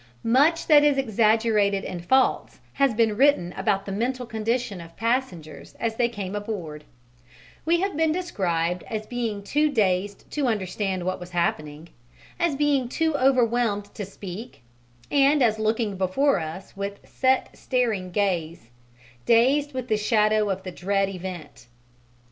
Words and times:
Much 0.23 0.65
that 0.65 0.83
is 0.83 0.97
exaggerated 0.97 1.85
and 1.85 2.03
false 2.03 2.59
has 2.73 2.95
been 2.95 3.15
written 3.15 3.53
about 3.55 3.85
the 3.85 3.91
mental 3.91 4.25
condition 4.25 4.81
of 4.81 4.97
passengers 4.97 5.75
as 5.79 5.95
they 5.95 6.09
came 6.09 6.33
aboard: 6.35 6.85
we 7.65 7.81
have 7.81 7.95
been 7.95 8.11
described 8.11 8.83
as 8.89 9.05
being 9.05 9.43
too 9.43 9.69
dazed 9.69 10.27
to 10.31 10.47
understand 10.47 11.05
what 11.05 11.19
was 11.19 11.29
happening, 11.29 11.87
as 12.39 12.55
being 12.55 12.89
too 12.89 13.15
overwhelmed 13.15 13.93
to 13.93 14.03
speak, 14.03 14.63
and 15.11 15.43
as 15.43 15.59
looking 15.59 15.95
before 15.97 16.39
us 16.39 16.75
with 16.75 17.07
"set, 17.07 17.55
staring 17.55 18.09
gaze," 18.09 18.71
"dazed 19.27 19.71
with 19.71 19.87
the 19.87 19.97
shadow 19.97 20.49
of 20.49 20.63
the 20.63 20.71
dread 20.71 21.09
event." 21.09 21.67